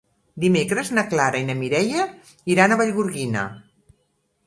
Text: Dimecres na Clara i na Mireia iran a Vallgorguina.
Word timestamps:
Dimecres 0.43 0.89
na 0.99 1.03
Clara 1.11 1.43
i 1.45 1.47
na 1.51 1.57
Mireia 1.61 2.09
iran 2.57 2.77
a 2.77 2.81
Vallgorguina. 2.83 3.49